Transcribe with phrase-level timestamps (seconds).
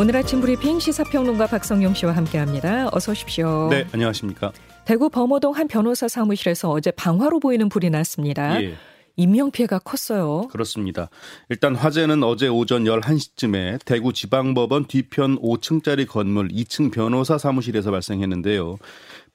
[0.00, 2.88] 오늘 아침 브리핑 시사평론가 박성용 씨와 함께합니다.
[2.90, 3.68] 어서 오십시오.
[3.70, 4.50] 네, 안녕하십니까.
[4.86, 8.62] 대구 범어동 한 변호사 사무실에서 어제 방화로 보이는 불이 났습니다.
[8.62, 8.76] 예.
[9.16, 10.48] 인명 피해가 컸어요.
[10.48, 11.10] 그렇습니다.
[11.50, 18.78] 일단 화재는 어제 오전 11시쯤에 대구 지방법원 뒤편 5층짜리 건물 2층 변호사 사무실에서 발생했는데요.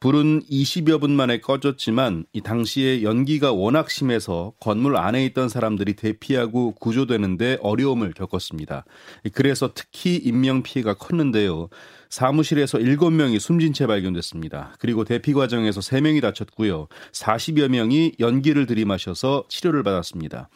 [0.05, 6.75] 불은 20여 분 만에 꺼졌지만 이 당시에 연기가 워낙 심해서 건물 안에 있던 사람들이 대피하고
[6.75, 8.85] 구조되는데 어려움을 겪었습니다.
[9.33, 11.69] 그래서 특히 인명 피해가 컸는데요.
[12.11, 14.75] 사무실에서 7명이 숨진 채 발견됐습니다.
[14.77, 16.87] 그리고 대피 과정에서 3명이 다쳤고요.
[17.11, 20.49] 40여 명이 연기를 들이마셔서 치료를 받았습니다.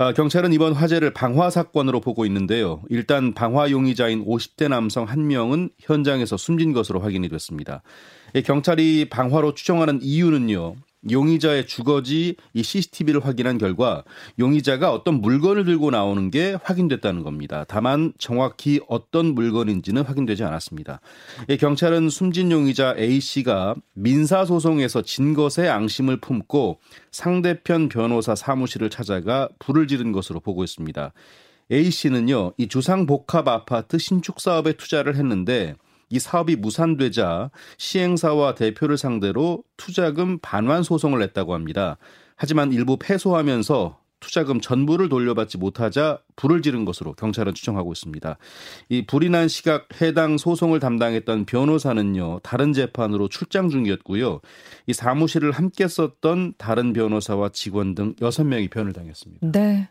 [0.00, 2.82] 아, 경찰은 이번 화재를 방화 사건으로 보고 있는데요.
[2.88, 7.82] 일단 방화 용의자인 50대 남성 한 명은 현장에서 숨진 것으로 확인이 됐습니다.
[8.44, 10.76] 경찰이 방화로 추정하는 이유는요.
[11.10, 14.04] 용의자의 주거지 이 CCTV를 확인한 결과
[14.38, 17.64] 용의자가 어떤 물건을 들고 나오는 게 확인됐다는 겁니다.
[17.68, 21.00] 다만 정확히 어떤 물건인지는 확인되지 않았습니다.
[21.60, 26.78] 경찰은 숨진 용의자 A 씨가 민사 소송에서 진 것에 앙심을 품고
[27.12, 31.12] 상대편 변호사 사무실을 찾아가 불을 지른 것으로 보고 있습니다.
[31.70, 35.74] A 씨는요, 이 주상복합 아파트 신축 사업에 투자를 했는데
[36.10, 41.98] 이 사업이 무산되자 시행사와 대표를 상대로 투자금 반환 소송을 냈다고 합니다.
[42.36, 48.36] 하지만 일부 패소하면서 투자금 전부를 돌려받지 못하자 불을 지른 것으로 경찰은 추정하고 있습니다.
[48.88, 54.40] 이 불이 난 시각 해당 소송을 담당했던 변호사는요 다른 재판으로 출장 중이었고요.
[54.86, 59.52] 이 사무실을 함께 썼던 다른 변호사와 직원 등 6명이 변을 당했습니다.
[59.52, 59.88] 네.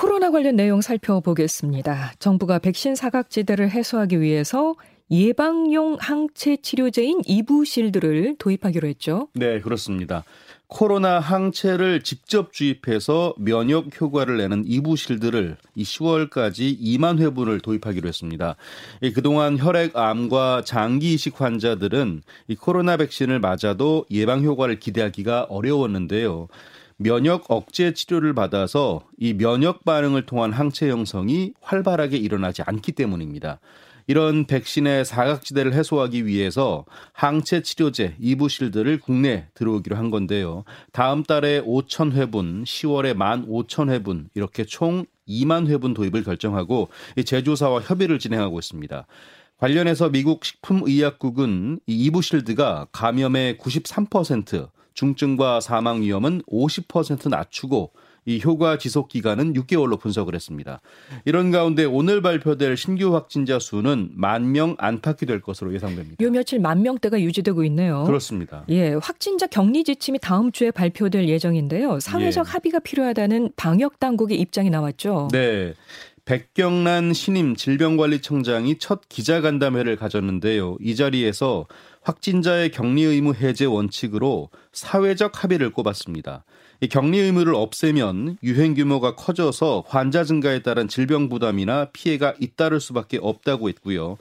[0.00, 2.14] 코로나 관련 내용 살펴보겠습니다.
[2.18, 4.74] 정부가 백신 사각지대를 해소하기 위해서
[5.10, 9.28] 예방용 항체 치료제인 이부실드를 도입하기로 했죠.
[9.34, 10.24] 네, 그렇습니다.
[10.68, 18.56] 코로나 항체를 직접 주입해서 면역 효과를 내는 이부실드를 이 10월까지 2만 회분을 도입하기로 했습니다.
[19.14, 26.48] 그동안 혈액암과 장기 이식 환자들은 이 코로나 백신을 맞아도 예방 효과를 기대하기가 어려웠는데요.
[27.02, 33.58] 면역 억제 치료를 받아서 이 면역 반응을 통한 항체 형성이 활발하게 일어나지 않기 때문입니다.
[34.06, 36.84] 이런 백신의 사각지대를 해소하기 위해서
[37.14, 40.64] 항체 치료제 이부실드를 국내 들어오기로 한 건데요.
[40.92, 46.90] 다음 달에 5천 회분, 10월에 1만 5천 회분 이렇게 총 2만 회분 도입을 결정하고
[47.24, 49.06] 제조사와 협의를 진행하고 있습니다.
[49.56, 54.68] 관련해서 미국 식품의약국은 이 이부실드가 감염의 93%,
[55.04, 57.92] 중증과 사망 위험은 50% 낮추고
[58.26, 60.82] 이 효과 지속 기간은 6개월로 분석을 했습니다.
[61.24, 66.22] 이런 가운데 오늘 발표될 신규 확진자 수는 만 명 안팎이 될 것으로 예상됩니다.
[66.22, 68.04] 요 며칠 만 명대가 유지되고 있네요.
[68.04, 68.64] 그렇습니다.
[68.68, 71.98] 예, 확진자 격리 지침이 다음 주에 발표될 예정인데요.
[71.98, 72.50] 사회적 예.
[72.50, 75.28] 합의가 필요하다는 방역 당국의 입장이 나왔죠.
[75.32, 75.72] 네.
[76.26, 80.76] 백경란 신임 질병관리청장이 첫 기자간담회를 가졌는데요.
[80.80, 81.66] 이 자리에서
[82.02, 86.44] 확진자의 격리 의무 해제 원칙으로 사회적 합의를 꼽았습니다.
[86.82, 93.18] 이 격리 의무를 없애면 유행 규모가 커져서 환자 증가에 따른 질병 부담이나 피해가 잇따를 수밖에
[93.20, 94.16] 없다고 했고요.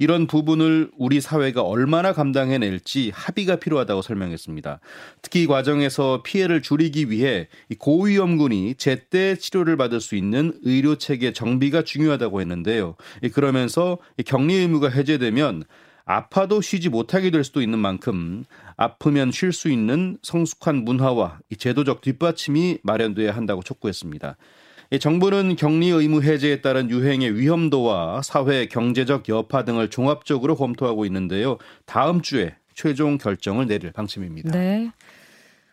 [0.00, 4.80] 이런 부분을 우리 사회가 얼마나 감당해낼지 합의가 필요하다고 설명했습니다.
[5.22, 7.46] 특히 이 과정에서 피해를 줄이기 위해
[7.78, 12.96] 고위험군이 제때 치료를 받을 수 있는 의료 체계 정비가 중요하다고 했는데요.
[13.32, 15.62] 그러면서 격리 의무가 해제되면
[16.10, 18.44] 아파도 쉬지 못하게 될 수도 있는 만큼
[18.76, 24.36] 아프면 쉴 수 있는 성숙한 문화와 제도적 뒷받침이 마련돼야 한다고 촉구했습니다.
[24.98, 31.58] 정부는 격리 의무 해제에 따른 유행의 위험도와 사회 경제적 여파 등을 종합적으로 검토하고 있는데요.
[31.86, 34.50] 다음 주에 최종 결정을 내릴 방침입니다.
[34.50, 34.90] 네.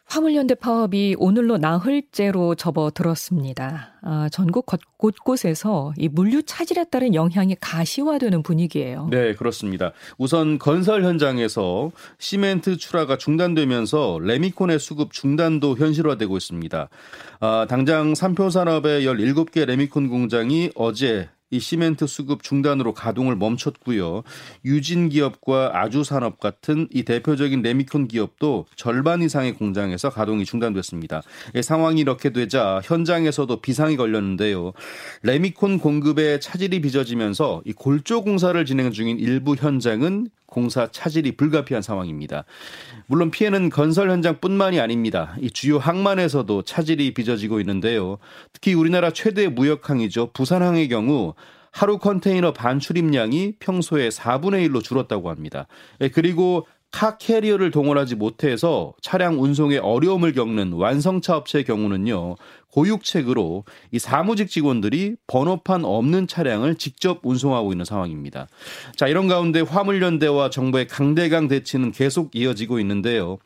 [0.07, 3.93] 화물연대 파업이 오늘로 나흘째로 접어들었습니다.
[4.01, 4.65] 아, 전국
[4.97, 9.09] 곳곳에서 이 물류 차질에 따른 영향이 가시화되는 분위기예요.
[9.11, 9.91] 네, 그렇습니다.
[10.17, 16.89] 우선 건설 현장에서 시멘트 출하가 중단되면서 레미콘의 수급 중단도 현실화되고 있습니다.
[17.41, 24.23] 아, 당장 삼표 산업의 17개 레미콘 공장이 어제 이 시멘트 수급 중단으로 가동을 멈췄고요.
[24.65, 31.21] 유진 기업과 아주 산업 같은 이 대표적인 레미콘 기업도 절반 이상의 공장에서 가동이 중단됐습니다.
[31.61, 34.73] 상황이 이렇게 되자 현장에서도 비상이 걸렸는데요.
[35.23, 42.43] 레미콘 공급에 차질이 빚어지면서 이 골조 공사를 진행 중인 일부 현장은 공사 차질이 불가피한 상황입니다.
[43.05, 45.35] 물론 피해는 건설 현장뿐만이 아닙니다.
[45.39, 48.17] 이 주요 항만에서도 차질이 빚어지고 있는데요.
[48.53, 50.31] 특히 우리나라 최대 무역항이죠.
[50.33, 51.35] 부산항의 경우
[51.69, 55.67] 하루 컨테이너 반출입량이 평소에 4분의 1로 줄었다고 합니다.
[56.01, 62.37] 예, 그리고 카 캐리어를 동원하지 못해서 차량 운송에 어려움을 겪는 완성차 업체의 경우는요.
[62.73, 68.47] 보육책으로 이 사무직 직원들이 번호판 없는 차량을 직접 운송하고 있는 상황입니다.
[68.95, 73.39] 자, 이런 가운데 화물연대와 정부의 강대강 대치는 계속 이어지고 있는데요.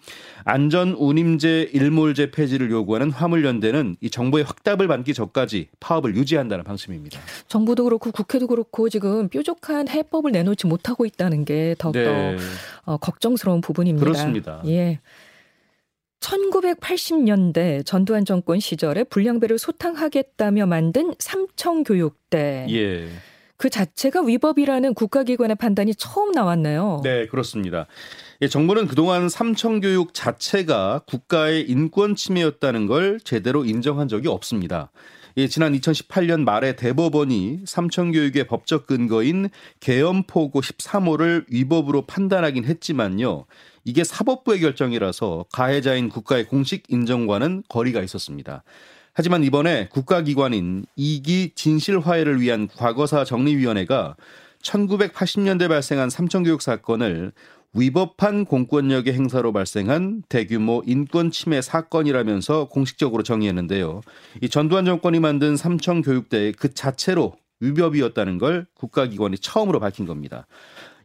[0.43, 7.19] 안전 운임제 일몰제 폐지를 요구하는 화물연대는 이 정부의 확답을 받기 전까지 파업을 유지한다는 방침입니다.
[7.47, 12.37] 정부도 그렇고 국회도 그렇고 지금 뾰족한 해법을 내놓지 못하고 있다는 게 더욱더 네.
[12.83, 14.03] 어, 걱정 스러운 부분입니다.
[14.03, 14.61] 그렇습니다.
[14.65, 14.99] 예.
[16.19, 22.67] 1980년대 전두환 정권 시절에 불량배를 소탕하겠다며 만든 삼청교육대.
[22.69, 23.09] 예.
[23.57, 27.01] 그 자체가 위법이라는 국가기관의 판단이 처음 나왔네요.
[27.03, 27.85] 네, 그렇습니다.
[28.41, 34.91] 예, 정부는 그동안 삼청교육 자체가 국가의 인권 침해였다는 걸 제대로 인정한 적이 없습니다.
[35.37, 39.49] 예, 지난 2018년 말에 대법원이 삼청교육의 법적 근거인
[39.79, 43.45] 계엄포고 13호를 위법으로 판단하긴 했지만요.
[43.85, 48.63] 이게 사법부의 결정이라서 가해자인 국가의 공식 인정과는 거리가 있었습니다.
[49.13, 54.15] 하지만 이번에 국가기관인 이기 진실화해를 위한 과거사 정리위원회가
[54.61, 57.31] 1980년대 발생한 삼청교육 사건을
[57.73, 64.01] 위법한 공권력의 행사로 발생한 대규모 인권 침해 사건이라면서 공식적으로 정의했는데요.
[64.41, 70.47] 이 전두환 정권이 만든 삼청 교육대 그 자체로 위법이었다는 걸 국가기관이 처음으로 밝힌 겁니다.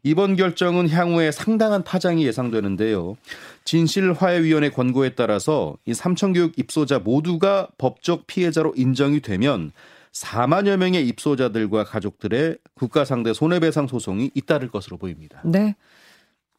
[0.03, 3.17] 이번 결정은 향후에 상당한 파장이 예상되는데요.
[3.65, 9.73] 진실화해위원회 권고에 따라서 이 삼청교육 입소자 모두가 법적 피해자로 인정이 되면
[10.13, 15.43] 4만여 명의 입소자들과 가족들의 국가 상대 손해배상 소송이 잇따를 것으로 보입니다.
[15.45, 15.75] 네.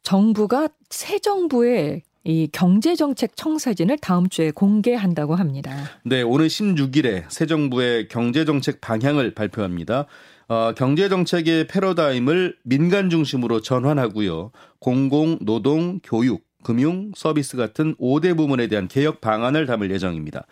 [0.02, 5.74] 정부가 새 정부의 이 경제정책 청사진을 다음 주에 공개한다고 합니다.
[6.04, 10.06] 네, 오늘 16일에 새 정부의 경제정책 방향을 발표합니다.
[10.48, 14.50] 어, 경제 정책의 패러다임을 민간 중심으로 전환하고요.
[14.78, 20.44] 공공, 노동, 교육, 금융, 서비스 같은 5대 부문에 대한 개혁 방안을 담을 예정입니다.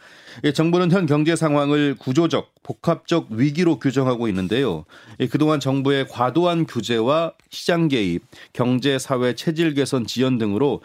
[0.44, 4.84] 예, 정부는 현 경제 상황을 구조적, 복합적 위기로 규정하고 있는데요.
[5.20, 8.22] 예, 그동안 정부의 과도한 규제와 시장 개입,
[8.52, 10.80] 경제, 사회, 체질 개선 지연 등으로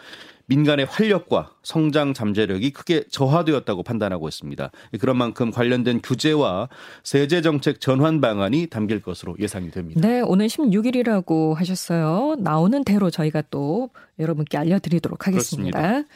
[0.46, 4.70] 민간의 활력과 성장 잠재력이 크게 저하되었다고 판단하고 있습니다.
[5.00, 6.68] 그런 만큼 관련된 규제와
[7.02, 10.00] 세제 정책 전환 방안이 담길 것으로 예상이 됩니다.
[10.00, 12.36] 네, 오늘 16일이라고 하셨어요.
[12.38, 15.80] 나오는 대로 저희가 또 여러분께 알려드리도록 하겠습니다.
[15.80, 16.08] 그렇습니다.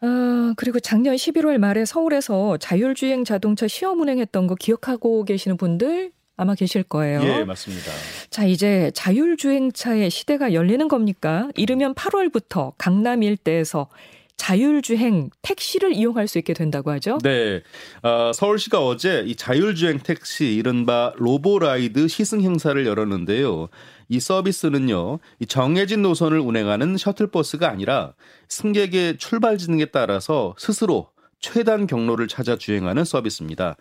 [0.00, 6.10] 아, 그리고 작년 11월 말에 서울에서 자율주행 자동차 시험 운행했던 거 기억하고 계시는 분들
[6.42, 7.22] 아마 계실 거예요.
[7.22, 7.90] 예, 맞습니다.
[8.30, 11.48] 자, 이제 자율주행차의 시대가 열리는 겁니까?
[11.56, 13.88] 이르면 8월부터 강남 일대에서
[14.36, 17.18] 자율주행 택시를 이용할 수 있게 된다고 하죠?
[17.22, 17.62] 네.
[18.02, 23.68] 어, 서울시가 어제 이 자율주행 택시 이른바 로보라이드 시승 행사를 열었는데요.
[24.08, 28.14] 이 서비스는요, 이 정해진 노선을 운행하는 셔틀버스가 아니라
[28.48, 33.76] 승객의 출발 지능에 따라서 스스로 최단 경로를 찾아 주행하는 서비스입니다.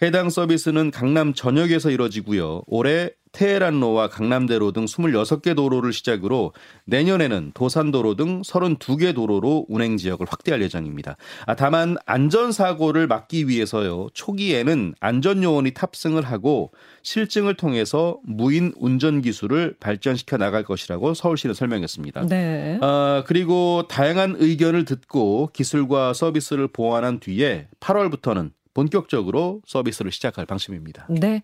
[0.00, 2.62] 해당 서비스는 강남 전역에서 이뤄지고요.
[2.66, 6.52] 올해 테헤란로와 강남대로 등 26개 도로를 시작으로
[6.86, 11.16] 내년에는 도산도로 등 32개 도로로 운행 지역을 확대할 예정입니다.
[11.46, 14.08] 아, 다만 안전사고를 막기 위해서요.
[14.14, 16.72] 초기에는 안전요원이 탑승을 하고
[17.02, 22.26] 실증을 통해서 무인 운전 기술을 발전시켜 나갈 것이라고 서울시는 설명했습니다.
[22.26, 22.78] 네.
[22.80, 31.08] 아, 그리고 다양한 의견을 듣고 기술과 서비스를 보완한 뒤에 8월부터는 본격적으로 서비스를 시작할 방침입니다.
[31.10, 31.42] 네.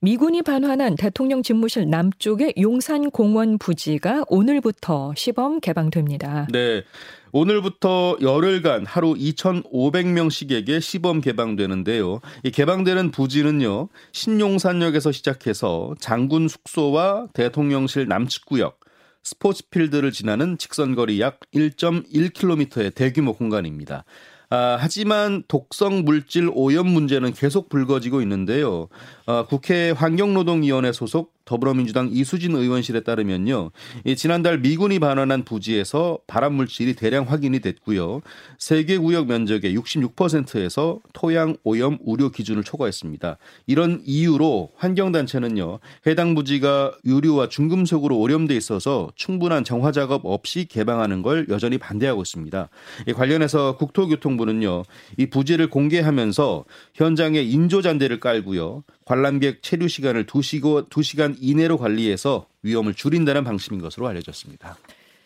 [0.00, 6.48] 미군이 반환한 대통령 집무실 남쪽의 용산 공원 부지가 오늘부터 시범 개방됩니다.
[6.52, 6.82] 네.
[7.30, 12.20] 오늘부터 열흘간 하루 2,500명씩에게 시범 개방되는데요.
[12.42, 18.80] 이 개방되는 부지는요, 신용산역에서 시작해서 장군 숙소와 대통령실 남측구역,
[19.22, 24.04] 스포츠 필드를 지나는 직선거리 약 1.1km의 대규모 공간입니다.
[24.50, 28.88] 아, 하지만 독성 물질 오염 문제는 계속 불거지고 있는데요.
[29.26, 33.70] 아, 국회 환경노동위원회 소속 더불어민주당 이수진 의원실에 따르면요.
[34.16, 38.20] 지난달 미군이 반환한 부지에서 발암 물질이 대량 확인이 됐고요.
[38.58, 43.36] 세계 구역 면적의 66%에서 토양 오염 우려 기준을 초과했습니다.
[43.66, 45.80] 이런 이유로 환경 단체는요.
[46.06, 52.68] 해당 부지가 유류와 중금속으로 오염돼 있어서 충분한 정화 작업 없이 개방하는 걸 여전히 반대하고 있습니다.
[53.14, 54.84] 관련해서 국토교통부는요.
[55.18, 58.84] 이 부지를 공개하면서 현장에 인조잔대를 깔고요.
[59.04, 64.76] 관람객 체류 시간을 2시고 2시간 이내로 관리해서 위험을 줄인다는 방침인 것으로 알려졌습니다.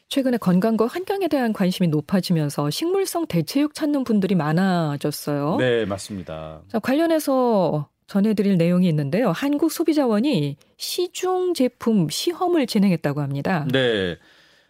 [0.08, 5.56] 최근에 건강과 환경에 대한 관심이 높아지면서 식물성 대체육 찾는 분들이 많아졌어요.
[5.58, 6.62] 네, 맞습니다.
[6.68, 9.32] 자, 관련해서 전해드릴 내용이 있는데요.
[9.32, 13.66] 한국 소비자원이 시중 제품 시험을 진행했다고 합니다.
[13.70, 14.16] 네.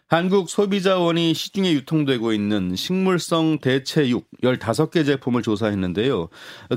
[0.07, 6.29] 한국 소비자원이 시중에 유통되고 있는 식물성 대체육 15개 제품을 조사했는데요.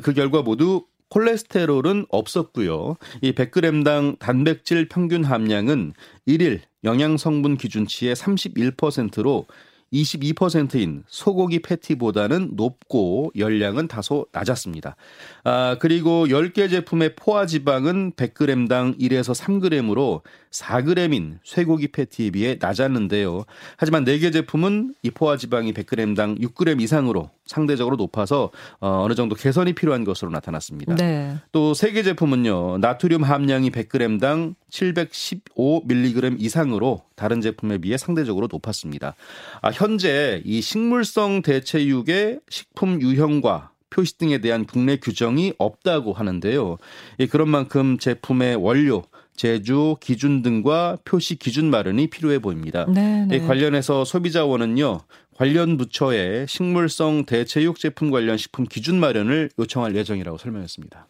[0.02, 2.96] 그 결과 모두 콜레스테롤은 없었고요.
[3.20, 5.92] 이 100g당 단백질 평균 함량은
[6.26, 9.46] 1일 영양 성분 기준치의 31%로
[9.92, 14.96] 22%인 소고기 패티보다는 높고 열량은 다소 낮았습니다.
[15.44, 23.44] 아, 그리고 10개 제품의 포화 지방은 100g당 1에서 3g으로 4g인 쇠고기 패티에 비해 낮았는데요.
[23.76, 29.72] 하지만 4개 제품은 이 포화 지방이 100g당 6g 이상으로 상대적으로 높아서 어, 어느 정도 개선이
[29.72, 30.94] 필요한 것으로 나타났습니다.
[30.96, 31.36] 네.
[31.50, 32.78] 또 3개 제품은요.
[32.78, 39.14] 나트륨 함량이 100g당 715mg 이상으로 다른 제품에 비해 상대적으로 높았습니다.
[39.60, 46.78] 아, 현재 이 식물성 대체육의 식품 유형과 표시 등에 대한 국내 규정이 없다고 하는데요.
[47.20, 49.04] 예, 그런 만큼 제품의 원료,
[49.34, 52.86] 제조 기준 등과 표시 기준 마련이 필요해 보입니다.
[52.88, 53.38] 네, 네.
[53.40, 55.00] 관련해서 소비자원은요
[55.36, 61.06] 관련 부처에 식물성 대체육 제품 관련 식품 기준 마련을 요청할 예정이라고 설명했습니다.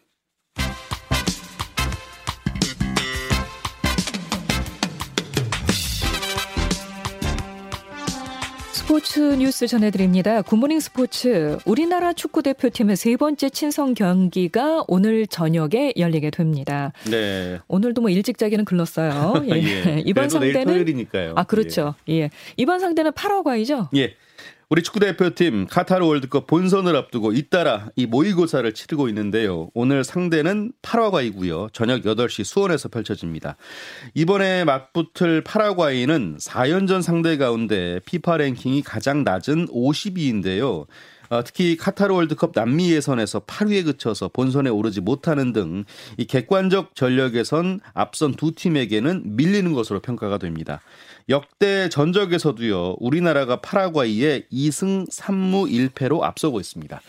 [8.93, 10.43] 스포츠 뉴스 전해드립니다.
[10.43, 11.57] 굿모닝 스포츠.
[11.65, 16.93] 우리나라 축구 대표팀의 세 번째 친선 경기가 오늘 저녁에 열리게 됩니다.
[17.09, 17.57] 네.
[17.67, 19.45] 오늘도 뭐 일찍 자기는 글렀어요.
[19.49, 19.63] 예.
[19.63, 20.03] 예.
[20.05, 21.33] 이번 상대는 토요일이니까요.
[21.35, 21.95] 아 그렇죠.
[22.07, 22.13] 예.
[22.13, 22.29] 예.
[22.55, 23.89] 이번 상대는 파라과이죠.
[23.95, 24.13] 예.
[24.69, 29.69] 우리 축구 대표팀 카타르 월드컵 본선을 앞두고 잇따라 이 모의고사를 치르고 있는데요.
[29.75, 31.69] 오늘 상대는 파라과이고요.
[31.73, 33.55] 저녁 8시 수원에서 펼쳐집니다.
[34.15, 40.87] 이번에 맞붙을 파라과이는 4연전 상대 가운데 피파 랭킹이 가장 낮은 50위인데요.
[41.29, 45.83] 어, 특히 카타르 월드컵 남미 예선에서 8위에 그쳐서 본선에 오르지 못하는 등
[46.17, 50.81] 이 객관적 전력에선 앞선 두 팀에게는 밀리는 것으로 평가가 됩니다.
[51.29, 57.01] 역대 전적에서도요, 우리나라가 파라과이에 2승 3무 1패로 앞서고 있습니다.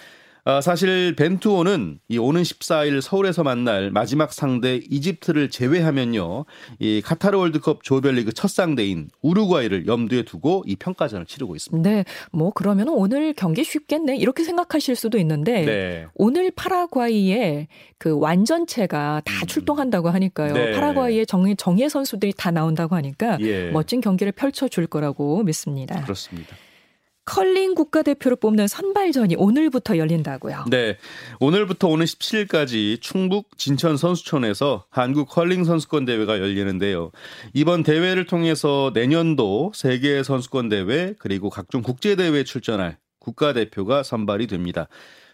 [0.46, 6.44] 아, 사실 벤투호는 이 오는 14일 서울에서 만날 마지막 상대 이집트를 제외하면요.
[6.78, 11.88] 이 카타르 월드컵 조별리그 첫 상대인 우루과이를 염두에 두고 이 평가전을 치르고 있습니다.
[11.88, 12.04] 네.
[12.30, 14.16] 뭐 그러면 오늘 경기 쉽겠네.
[14.16, 16.06] 이렇게 생각하실 수도 있는데 네.
[16.14, 19.46] 오늘 파라과이의 그 완전체가 다 음.
[19.46, 20.52] 출동한다고 하니까요.
[20.52, 20.72] 네.
[20.72, 23.70] 파라과이의 정예, 정예 선수들이 다 나온다고 하니까 예.
[23.70, 26.02] 멋진 경기를 펼쳐 줄 거라고 믿습니다.
[26.02, 26.54] 그렇습니다.
[27.24, 30.66] 컬링 국가대표를 뽑는 선발전이 오늘부터 열린다고요.
[30.70, 30.98] 네.
[31.40, 37.10] 오늘부터 오는 17일까지 충북 진천 선수촌에서 한국 컬링 선수권 대회가 열리는데요.
[37.54, 44.88] 이번 대회를 통해서 내년도 세계 선수권 대회 그리고 각종 국제 대회에 출전할 국가대표가 선발이 됩니다.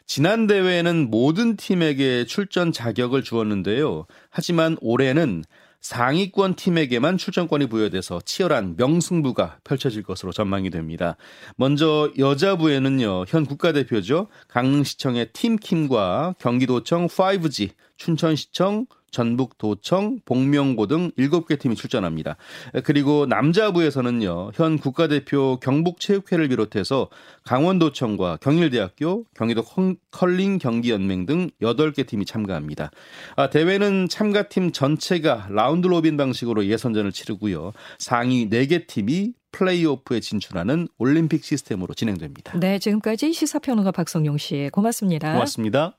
[0.07, 4.07] 지난 대회에는 모든 팀에게 출전 자격을 주었는데요.
[4.29, 5.45] 하지만 올해는
[5.81, 11.17] 상위권 팀에게만 출전권이 부여돼서 치열한 명승부가 펼쳐질 것으로 전망이 됩니다.
[11.57, 14.29] 먼저 여자부에는요, 현 국가대표죠.
[14.49, 22.37] 강릉시청의 팀킴과 경기도청 5G, 춘천시청, 전북도청, 봉명고 등 7개 팀이 출전합니다.
[22.85, 24.53] 그리고 남자부에서는요.
[24.55, 27.09] 현 국가대표 경북체육회를 비롯해서
[27.45, 29.63] 강원도청과 경일대학교, 경기도
[30.11, 32.91] 컬링 경기연맹 등 8개 팀이 참가합니다.
[33.37, 37.73] 아, 대회는 참가팀 전체가 round robin 방식으로 예선전을 치르고요.
[37.99, 42.59] 상위 4개 팀이 플레이오프에 진출하는 올림픽 시스템으로 진행됩니다.
[42.59, 45.33] 네, 지금까지 시사평론가 박성용 씨 고맙습니다.
[45.33, 45.97] 고맙습니다.